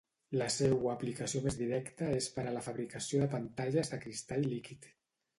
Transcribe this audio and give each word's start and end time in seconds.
La 0.41 0.45
seua 0.53 0.93
aplicació 0.93 1.41
més 1.43 1.57
directa 1.59 2.07
és 2.21 2.29
per 2.37 2.45
a 2.51 2.53
la 2.55 2.63
fabricació 2.67 3.19
de 3.25 3.27
pantalles 3.35 3.93
de 3.93 4.01
cristall 4.07 4.49
líquid. 4.55 4.89